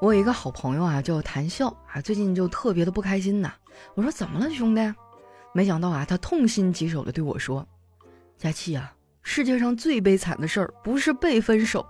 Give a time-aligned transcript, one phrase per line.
[0.00, 3.52] 我有一个好朋友啊，叫谭笑啊，最近就特别的不开心呐。
[3.94, 4.94] 我说怎么了，兄弟？
[5.52, 7.66] 没想到啊，他痛心疾首的对我说
[8.38, 8.92] ：“佳期啊，
[9.22, 11.84] 世界上最悲惨的事儿不是被分手，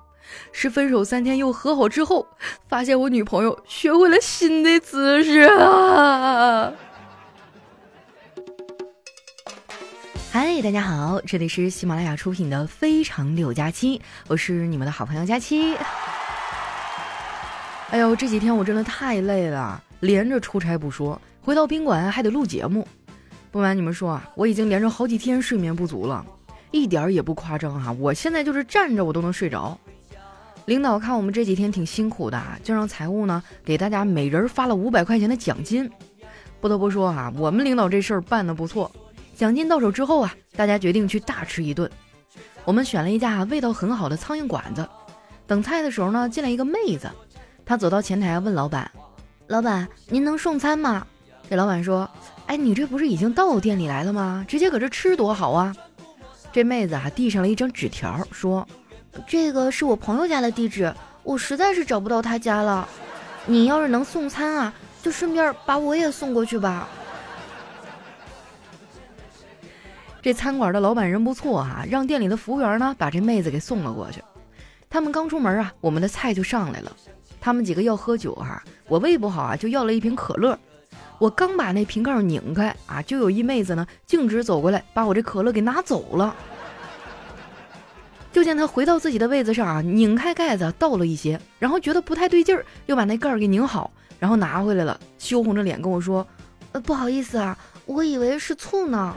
[0.52, 2.26] 是分手三天又和好之后，
[2.66, 6.72] 发现我女朋友学会了新的姿势啊！”
[10.32, 13.98] 嗨，大家好，这里是喜马拉雅出品的《非常六加七》，
[14.28, 15.76] 我是你们的好朋友佳期。
[17.90, 22.86] 哎呦，这几天我真的太累了，连着出差不说，回到宾馆还得录节目。
[23.50, 26.22] 不瞒你们说啊，我已经连着好几天睡眠不足了，
[26.70, 27.90] 一点儿也不夸张哈。
[27.92, 29.78] 我现在就是站着我都能睡着。
[30.66, 35.90] 领导看我们这几天挺辛苦的，就让财务呢给大家每人发了五百块钱的奖金。
[36.60, 38.92] 不得不说哈，我们领导这事儿办得不错。
[39.34, 41.90] 奖金到手之后啊，大家决定去大吃一顿。
[42.66, 44.86] 我们选了一家味道很好的苍蝇馆子。
[45.46, 47.10] 等菜的时候呢，进来一个妹子。
[47.68, 48.90] 他走到前台问老板
[49.46, 51.06] ：“老板，您能送餐吗？”
[51.50, 52.08] 这老板说
[52.48, 54.42] ：“哎，你这不是已经到店里来了吗？
[54.48, 55.76] 直接搁这吃多好啊！”
[56.50, 58.66] 这妹子啊，递上了一张纸条，说
[59.28, 60.90] ：“这个是我朋友家的地址，
[61.22, 62.88] 我实在是找不到他家了。
[63.44, 66.88] 你要是能送餐啊，就顺便把我也送过去吧。”
[70.22, 74.22] 这餐馆的老板人不错啊，让店里的服务员呢把这妹子给送了过去。
[74.88, 76.96] 他们刚出门啊，我们的菜就上来了。
[77.48, 80.58] 他们几个要喝酒哈，我胃不好啊，就要了一瓶可乐。
[81.18, 86.36] 我刚把那瓶盖拧开啊，就有一妹子呢，径直走过来，把我这可乐给拿走了。
[88.30, 96.26] 就见她回到自己的位子上啊，拧开盖子倒了一些，然后觉得不太对劲儿，又把那盖儿给拧好，然后拿回来了，羞红着脸跟我说
[96.72, 99.16] ：“呃，不好意思啊，我以为是醋呢。”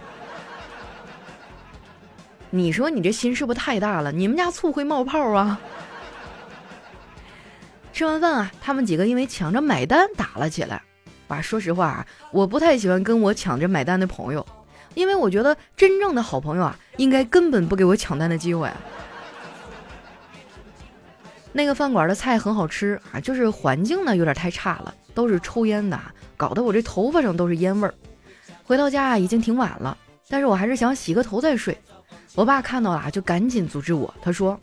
[2.50, 4.10] 你说你这心是不是太大了？
[4.10, 5.60] 你们家醋会冒泡啊？
[8.02, 10.82] 吃完饭啊，他们几个因为抢着买单打了起来。
[11.28, 14.44] 哇，说实话啊，我不太喜欢跟我抢着买单的朋友，
[14.96, 18.68] 因为我觉得真正的好朋友啊，应该根本不给我抢单的机会。
[21.52, 26.02] 那个饭馆的菜很好吃啊，就是环境呢有点太差了，都是抽烟的，
[26.36, 27.94] 搞得我这头发上都是烟味儿。
[28.64, 29.96] 回到家啊，已经挺晚了，
[30.28, 31.78] 但是我还是想洗个头再睡。
[32.34, 34.60] 我爸看到了就赶紧阻止我，他说。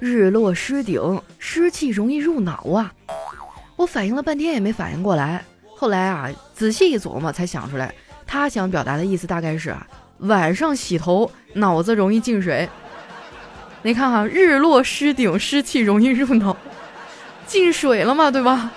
[0.00, 2.92] 日落失顶，湿气容易入脑啊！
[3.76, 5.44] 我反应了半天也没反应过来。
[5.76, 7.94] 后来啊，仔细一琢磨，才想出来，
[8.26, 9.86] 他想表达的意思大概是啊，
[10.18, 12.68] 晚上洗头脑子容易进水。
[13.82, 16.56] 你看哈，日落失顶，湿气容易入脑，
[17.46, 18.70] 进水了嘛，对吧？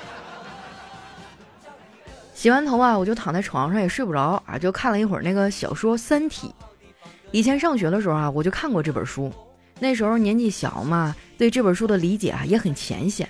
[2.34, 6.48] 洗完头啊，我就躺在床上也睡不着啊，就看了一会儿那个小说《三体》。
[7.32, 9.32] 以前上学的时候啊，我就看过这本书。
[9.80, 13.30] 那时候年纪小嘛，对这本书的理解啊也很浅显。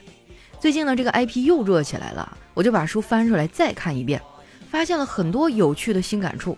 [0.60, 4.22] 最近呢，这个 IP 又热起来了，我就把书翻出来再看一遍，
[4.72, 6.58] 发现了很多有趣的新感触。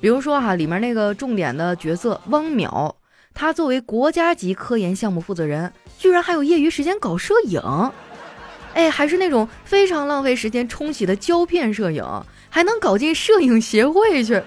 [0.00, 2.92] 比如说哈，里面那个重点的角色汪淼，
[3.32, 7.62] 他作为国家级科研项目负责人，居然还有业余时间搞摄影，
[8.74, 12.04] 哎，还是那种非常浪费时间冲洗的胶片摄影，
[12.48, 14.42] 还能搞进摄影协会去。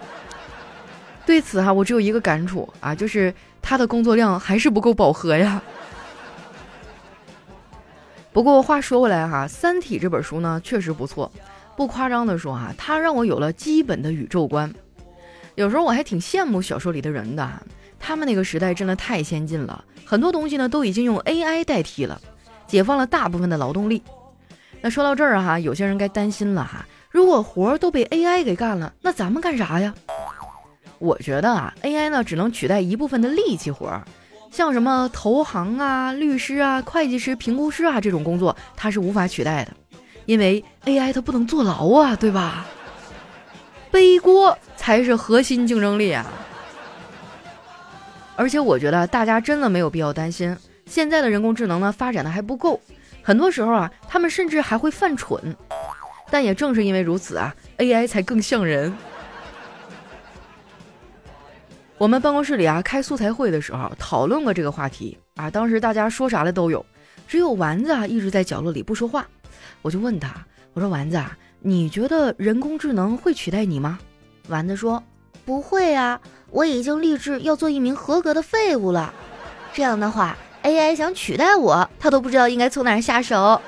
[1.25, 3.33] 对此哈，我只有一个感触啊，就是。
[3.63, 5.59] 他的工作量还是不够饱和呀。
[8.31, 11.31] 不过话说回来哈，《三体》这本书呢确实不错，
[11.77, 14.71] 不夸张的说哈，它让我有了基本的宇宙观。
[15.55, 17.49] 有时候我还挺羡慕小说里的人的，
[17.99, 22.19] 他们那个时代真的太先进了，很多东西呢都已经用 AI 代替了，
[22.67, 24.01] 解放了大部分的劳动力。
[24.81, 29.93] 那说到这儿哈，有些人该担心了哈，如果活儿都被 AI 给干了，那咱们干啥呀？
[30.99, 34.03] 我觉得啊，AI 呢只能取代一部分的力气活儿，
[34.51, 39.71] 像什么投行啊、律师啊、会计师、评估师啊这种工作，它是无法取代的，
[40.25, 42.65] 因为 AI 它不能坐牢啊，对吧？
[43.91, 46.25] 背锅才是核心竞争力啊！
[48.35, 50.55] 而且我觉得大家真的没有必要担心，
[50.85, 52.81] 现在的人工智能呢发展的还不够，
[53.21, 55.55] 很多时候啊，他们甚至还会犯蠢。
[56.31, 58.91] 但也正是因为如此啊，AI 才更像人。
[62.03, 65.49] 我们办公室里啊，开素材会的时候讨论过这个话题啊。
[65.49, 66.85] 当时大家说啥的都有，
[67.29, 69.25] 只有丸子啊一直在角落里不说话。
[69.81, 73.97] 我就问他，我说丸子啊，你觉得人工智能会取代你吗？
[74.49, 75.01] 丸子说
[75.45, 76.19] 不会啊，
[76.49, 79.13] 我已经立志要做一名合格的废物了。
[79.71, 83.61] 这样的话，AI 想取代我，他都不知道应该从哪儿下手。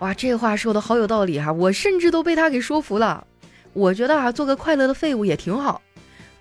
[0.00, 3.26] 哇，这话说的好有道理哈，我甚至都被他给说服了。
[3.72, 5.80] 我觉得啊，做个快乐的废物也挺好。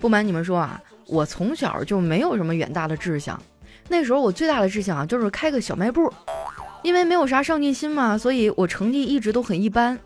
[0.01, 3.42] 不瞒你们说啊，我从小就没有什么远大的志向。
[3.88, 6.12] 那时候我最大的志向啊，就是开个小卖部。
[6.81, 9.98] 因为没有啥上进心嘛，所以我成绩一直都很一般。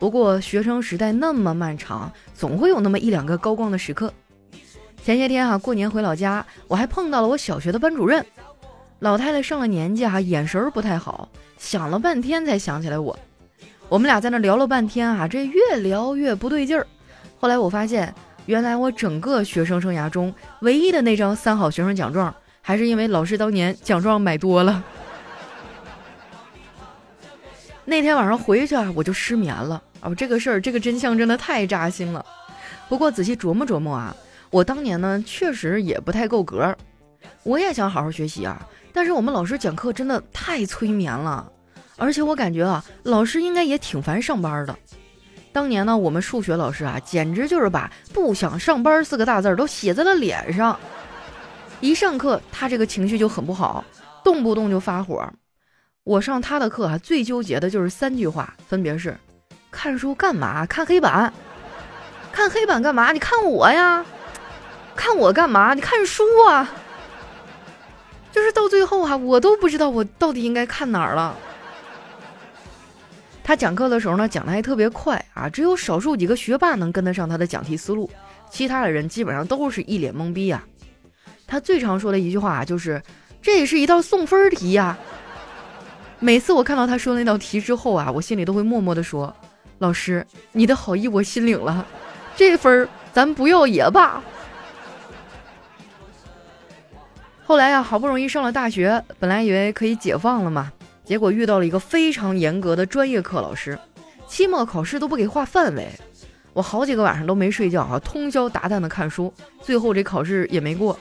[0.00, 4.12] 不过学生时代那么漫长，总会有那么一两个高光的时刻。
[5.04, 8.26] 前些天哈过年回老家，我还碰到了我小学的班主任，
[8.98, 13.16] 老太太上了年纪哈，眼神不太好，想了半天才想起来我。
[13.88, 16.84] 我们俩在那聊了半天啊，这越聊越不对劲儿。
[17.38, 18.12] 后来我发现，
[18.48, 24.82] 原来我整个学生生涯中唯一的那张三好学生奖状，还是因为老师当年奖状买多了。
[27.84, 30.14] 那天晚上回去啊，我就失眠了啊！
[30.14, 32.24] 这个事儿，这个真相真的太扎心了。
[32.88, 34.16] 不过仔细琢磨琢磨啊，
[34.48, 36.74] 我当年呢确实也不太够格。
[37.42, 41.52] 我也想好好学习啊，但是我们老师讲课真的太催眠了，
[41.98, 44.74] 而且我感觉啊，老师应该也挺烦上班的。
[45.58, 50.78] 当年呢，我们数学老师啊，简直就是把“不想上班”四个大字都写在了脸上。
[51.80, 53.84] 一上课，他这个情绪就很不好，
[54.22, 55.28] 动不动就发火。
[56.04, 59.18] 我上他的课啊，最纠结的就是三句话，分别是：
[59.68, 60.64] 看书干嘛？
[60.64, 61.32] 看黑板。
[62.30, 63.10] 看黑板干嘛？
[63.10, 64.06] 你看我呀。
[64.94, 65.74] 看我干嘛？
[65.74, 66.72] 你看书啊。
[68.30, 71.36] 就是到最后哈，我都不知道我到底应该看哪儿了。
[73.48, 78.10] 他讲课的时候呢，讲的还特别快啊，只有少数几个学霸能跟得上他的讲题思路，
[78.50, 80.62] 其他的人基本上都是一脸懵逼啊。
[81.46, 83.02] 他最常说的一句话就是
[83.40, 84.98] ：“这也是一道送分题呀。”
[86.20, 89.34] 每次我看到他说那道题之后啊，我心里都会默默的说
[89.80, 91.86] ：“老师，你的好意我心领了，
[92.36, 94.22] 这分儿咱不要也罢。”
[97.46, 100.70] 后来呀，好不容易上了大学，本来以为可以解放了嘛，
[101.08, 103.78] 结果遇到了一个非常严格的专业课老师，
[104.26, 105.88] 期末考试都不给划范围，
[106.52, 109.32] 我好几个晚上都没睡觉啊，通宵达旦的看书，
[109.62, 110.98] 最后这考试也没过，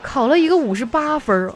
[0.00, 1.54] 考了一个五十八分儿。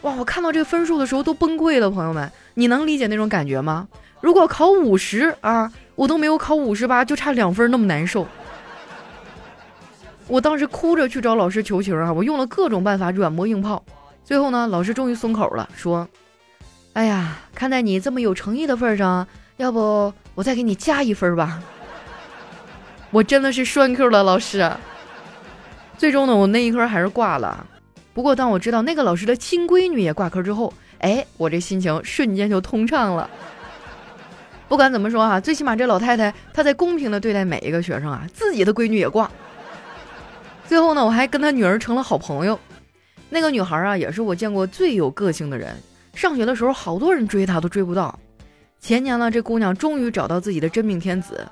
[0.00, 0.14] 哇！
[0.14, 3.86] 我看到这个分数的时候都崩溃了，朋友们，你能理解那种感觉吗？
[4.22, 8.26] 如果考五十啊，我都没有考五十八，就差两分那么难受。
[10.28, 13.84] 我当时哭着去找老师求情啊，我用了各种办法软磨硬泡，
[14.24, 16.08] 最后呢，老师终于松口了，说
[16.96, 19.28] ：“哎呀，看在你这么有诚意的份上，
[19.58, 21.62] 要不我再给你加一分吧？”
[23.12, 24.72] 我真的是栓 Q 了，老师。
[25.98, 27.66] 最终呢，我那一科还是挂了。
[28.14, 33.28] 不过，当我知道那个老师的亲闺女也挂科之后，哎，我这心情瞬间就通畅了。
[34.66, 39.30] 不管怎么说哈，最起码这老太太她在公平的对待每一个学生啊，自己的闺女也挂。
[40.66, 42.58] 最后呢，我还跟她女儿成了好朋友。
[43.28, 45.76] 那个女孩啊，也是我见过最有个性的人。
[46.16, 48.18] 上学的时候，好多人追她都追不到。
[48.80, 51.46] 前年呢，这姑娘终于找到自己的真命天子。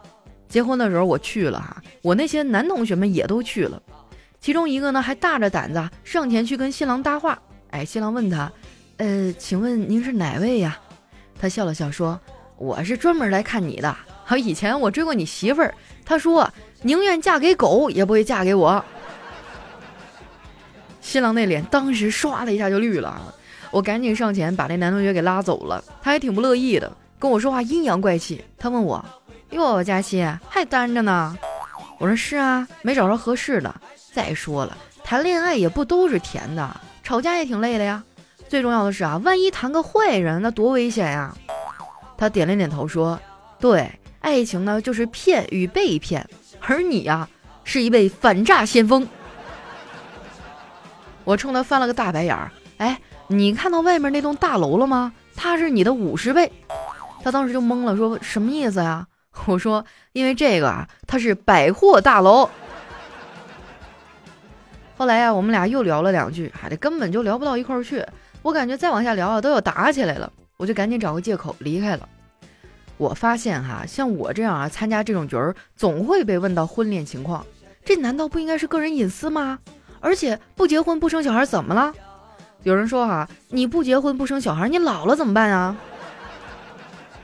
[0.48, 3.82] 结婚的时候我去了哈，我那些男同学们也都去了。
[4.40, 7.38] 其中一个呢，还大着胆子上前去跟新郎搭话。
[7.70, 8.50] 哎，新郎问他
[8.98, 10.78] ：“呃，请问您是哪位呀？”
[11.38, 12.18] 他笑了笑说
[12.56, 13.94] ：“我是专门来看你的。
[14.24, 15.74] 好，以前我追过你媳妇儿，
[16.04, 16.48] 她说
[16.82, 18.82] 宁愿嫁给狗也不会嫁给我。
[21.02, 23.34] ”新郎那脸当时唰的一下就绿了。
[23.74, 25.82] 我赶紧上前把那男同学给拉走了。
[26.00, 28.44] 他还挺不乐意的，跟我说话阴阳怪气。
[28.56, 29.04] 他问我
[29.50, 31.36] ：“哟，佳琪还单着呢？”
[31.98, 33.74] 我说：“是啊，没找着合适的。”
[34.14, 38.04] 再说了，谈恋爱也不都是甜的，吵架也挺累的呀。
[38.48, 41.34] 最重要的是啊，万一谈个坏人，那多危险呀！
[42.16, 43.18] 他点了点头说
[43.58, 43.90] ：“对，
[44.20, 46.24] 爱情呢就是骗与被骗，
[46.60, 47.28] 而你呀
[47.64, 49.08] 是一位反诈先锋。
[51.24, 52.52] ”我冲他翻了个大白眼儿。
[52.76, 55.12] 哎，你看到外面那栋大楼了吗？
[55.34, 56.50] 它是你的五十倍。
[57.22, 59.06] 他当时就懵了，说什么意思呀？
[59.46, 62.48] 我说，因为这个啊，它是百货大楼。
[64.96, 68.04] 后来呀，我们俩又聊了两句，还这根本就聊不到一块儿去。
[68.42, 70.30] 我感觉再往下聊啊，都要打起来了。
[70.56, 72.08] 我就赶紧找个借口离开了。
[72.96, 77.44] 我发现哈，像我这样啊，参加这种局儿，总会被问到婚恋情况。
[77.84, 79.58] 这难道不应该是个人隐私吗？
[80.00, 81.92] 而且不结婚不生小孩怎么了？
[82.64, 85.76] 有人说哈，你不结婚不生小孩，你老了怎么办啊？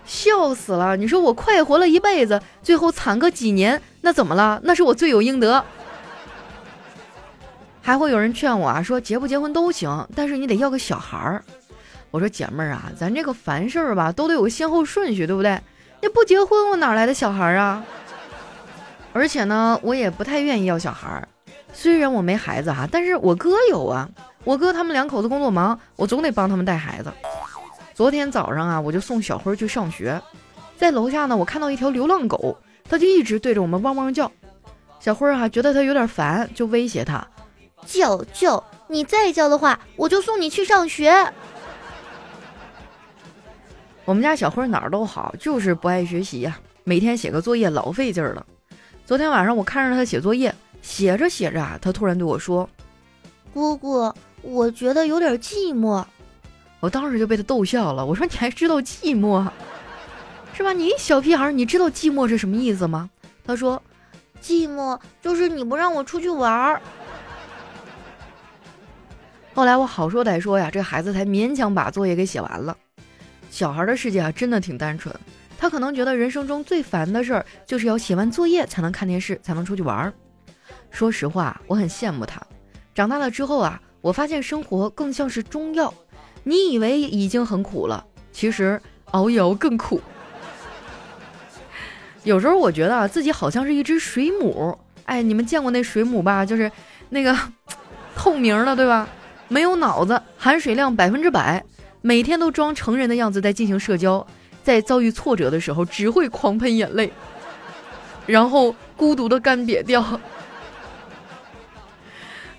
[0.05, 0.97] 笑死了！
[0.97, 4.61] 你说我快活了一辈子，最后惨个几年，那怎么了？
[4.65, 5.65] 那是我罪有应得。
[7.81, 11.43] 还会有人劝我啊，说结不结婚都行，但是你得要个小孩儿。
[12.11, 15.59] 我说姐妹儿啊，咱这个凡事儿吧，都得有个先后顺序，对不对？
[16.03, 17.83] 那不结婚，我哪来的小孩儿啊？
[19.13, 21.27] 而且呢，我也不太愿意要小孩儿。
[21.73, 24.09] 虽然我没孩子哈，但是我哥有啊。
[24.45, 27.13] 我哥他们两口子工作忙，我总得帮他们带孩子。
[27.95, 30.21] 昨天早上啊，我就送小辉去上学，
[30.79, 32.57] 在楼下呢，我看到一条流浪狗，
[32.89, 34.31] 它就一直对着我们汪汪叫。
[34.99, 37.27] 小辉儿哈觉得它有点烦，就威胁它。
[37.85, 41.33] 叫叫，你再叫的话，我就送你去上学。
[44.07, 48.45] 我们家小辉哪儿都好，就是不爱学习呀，每天写个作业老费劲儿了。
[49.05, 52.69] 昨天晚上我看着他写作业，写着写着啊，他突然对我说
[53.53, 56.05] ：“姑姑，我觉得有点寂寞。”
[56.81, 58.05] 我当时就被他逗笑了。
[58.05, 59.47] 我说：“你还知道寂寞，
[60.55, 60.73] 是吧？
[60.73, 63.11] 你小屁孩，你知道寂寞是什么意思吗？”
[63.45, 63.83] 他说
[64.41, 66.81] ：“寂寞就是你不让我出去玩儿。
[69.53, 72.75] ”后来我好说歹说呀，这孩子才勉强把作业给写完了。
[73.51, 75.15] 小孩的世界啊，真的挺单纯。
[75.59, 80.13] 他可能觉得人生中最烦的事儿，就是要写完作业才能看电视，才能出去玩儿。
[80.91, 82.41] 说实话，我很羡慕他。
[82.95, 85.93] 长大了之后啊，我发现生活更像是中药。
[86.45, 88.81] 你以为已经很苦了，其实
[89.11, 90.01] 熬一熬更苦。
[92.25, 94.79] 有时候我觉得啊，自己好像是一只水母。
[95.05, 96.47] 哎，你们见过那水母吧？
[96.47, 96.71] 就是
[97.11, 97.37] 那个
[98.17, 99.09] 透明的，对吧？
[99.49, 101.65] 没有脑子，含水量百分之百，
[102.01, 104.27] 每天都装成人的样子在进行社交。
[104.63, 107.11] 在遭遇挫折的时候，只会狂喷眼泪，
[108.27, 110.21] 然后孤独的干瘪掉。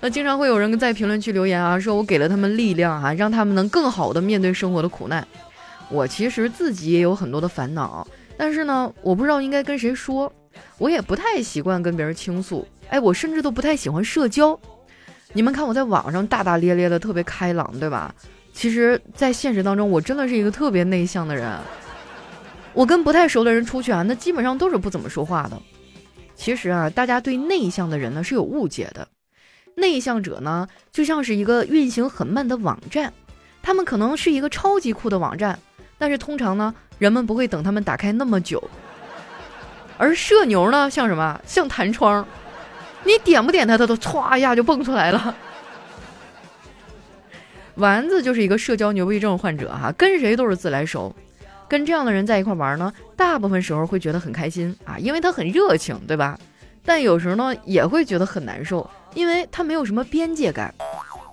[0.04, 5.24] 那经常会有人在评论区留言啊，说我给了他们力量啊，让他们能更好的面对生活的苦难。
[5.88, 8.04] 我其实自己也有很多的烦恼，
[8.36, 10.32] 但是呢，我不知道应该跟谁说，
[10.78, 12.66] 我也不太习惯跟别人倾诉。
[12.88, 14.58] 哎，我甚至都不太喜欢社交。
[15.32, 18.12] 你们看我在网上大大咧咧的，特别开朗，对吧？
[18.52, 21.56] 其实，在现实当中，我真的是一个特别内向的人。
[22.74, 25.56] 我跟不太熟的人出去啊，那基本上都是不怎么说话的。
[26.34, 29.06] 其实啊，大家对内向的人呢是有误解的。
[29.74, 33.12] 内向者呢，就像是一个运行很慢的网站，
[33.62, 35.58] 他们可能是一个超级酷的网站，
[35.98, 38.62] 但是通常呢，人们不会等他们打开那么久。
[39.98, 41.40] 而社牛呢，像什么？
[41.46, 42.26] 像弹窗，
[43.04, 45.34] 你点不点它，它都歘一下就蹦出来了。
[47.76, 51.14] 丸子就是一个社交牛逼症患者哈，跟谁都是自来熟。
[51.68, 56.38] 跟这样的人在一块玩呢，大部分时候会觉得很开心啊，因为他很热情，对吧？
[56.84, 60.74] 但有时候呢，也会觉得很难受，因为他没有什么边界感，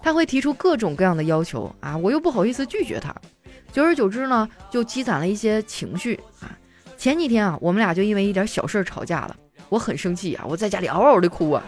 [0.02, 3.14] 他会提出各种各样的要求啊，我又不好意思拒绝他，
[3.72, 6.52] 久而久之呢，就积攒了一些情绪啊。
[6.98, 9.36] 前几天啊，我们俩就因为一点小事吵架了，
[9.70, 11.64] 我很生气啊，我在家里嗷嗷的哭啊。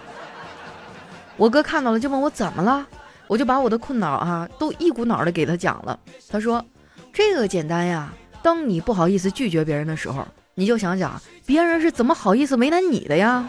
[1.37, 2.85] 我哥看到了就问我怎么了，
[3.27, 5.99] 我就把我的困扰啊都一股脑的给他讲了。
[6.29, 6.63] 他说
[7.11, 8.13] 这个简单呀。
[8.43, 13.47] 当你不好意思拒绝别人的时候，你就想想别人是怎么好意思为难你的呀！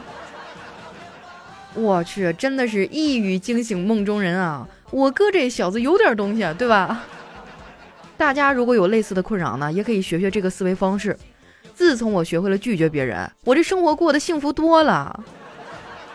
[1.75, 4.67] 我去，真的是一语惊醒梦中人啊！
[4.91, 7.05] 我哥这小子有点东西，对吧？
[8.17, 11.17] 大家如果有类似的困扰呢，也可以学学这个思维方式。
[11.75, 15.19] 自从我学会了拒绝别人，我这生活过得幸福多了。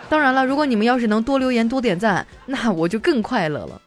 [0.08, 3.82] 当然了，如果你们要是能多留言、多点赞，那我就更快乐了。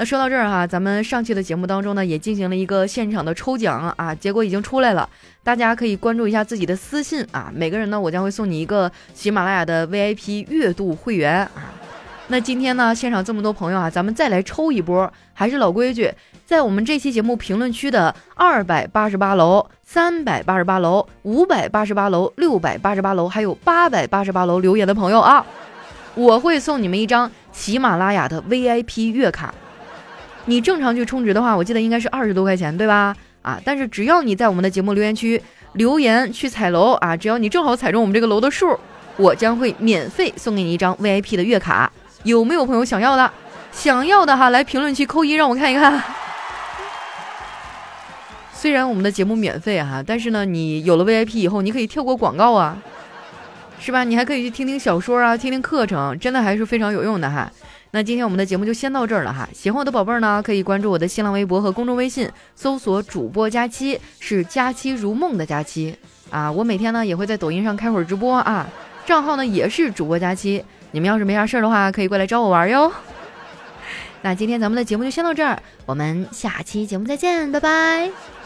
[0.00, 5.06] 那说到这儿哈，咱们上期的节目当中呢，也进行了一个现场的抽奖啊，结果已经出来了，
[5.44, 11.68] 大家可以关注一下自己的私信啊，每个人呢，我将会送你一个喜马拉雅的 VIP 月度会员啊。
[12.28, 16.10] 那今天呢，现场这么多朋友啊，咱们再来抽一波，还是老规矩，
[16.46, 25.44] 在我们这期节目评论区的二百八十八楼、三百八十八楼、五百八十八楼、六百八十八楼，还有八百八十八楼留言的朋友啊，
[26.14, 29.54] 我会送你们一张喜马拉雅的 VIP 月卡。
[30.46, 33.14] 你正常去充值的话，我记得应该是二十多块钱，对吧？
[33.42, 35.40] 啊，但是只要你在我们的节目留言区
[35.74, 38.78] 留言去踩楼啊，只要你正好踩中我们这个楼的数，
[39.16, 41.90] 我将会免费送给你一张 VIP 的月卡。
[42.24, 43.30] 有没有朋友想要的？
[43.72, 46.02] 想要的哈，来评论区扣一，让我看一看。
[48.52, 52.76] 虽然我们的节目免费哈，但是呢，你有了 VIP 以后，你可以跳过广告啊，
[53.80, 54.04] 是吧？
[54.04, 57.50] 你还可以去听听小说啊，听听课程，真的还是非常有用的哈。
[57.92, 65.96] 那今天我们的节目就先到这儿了哈，喜欢我的宝贝儿呢，可以关注我的新浪微博和公众微信，搜索主播佳期，是佳期如梦的佳期
[66.30, 66.52] 啊。
[66.52, 68.68] 我每天呢也会在抖音上开会儿直播啊，
[69.04, 72.92] 账号呢也是主播佳期，你们要是没啥事儿的话，可以过来找我玩哟。
[74.22, 78.39] 那今天咱们的节目就先到这儿，我们下期节目再见，拜拜。